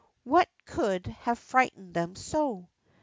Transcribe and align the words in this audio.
What 0.23 0.49
could 0.65 1.05
have 1.05 1.37
frightened 1.37 1.93
them 1.93 2.15
so 2.15 2.69